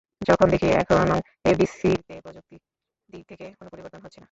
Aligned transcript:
যখন 0.21 0.47
দেখি 0.53 0.67
এখনো 0.75 1.15
এফডিসিতে 1.45 2.15
প্রযুক্তির 2.23 2.61
দিক 3.09 3.23
থেকে 3.29 3.45
কোনো 3.57 3.69
পরিবর্তন 3.73 3.99
হচ্ছে 3.99 4.09
না। 4.09 4.19